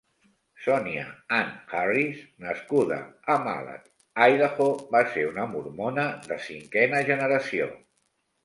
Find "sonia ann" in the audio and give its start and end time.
0.61-1.49